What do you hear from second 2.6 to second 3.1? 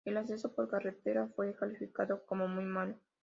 malo.